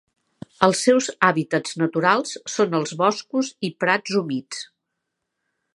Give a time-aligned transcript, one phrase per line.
[0.67, 4.65] Els seus hàbitats naturals són els boscos i prats humits.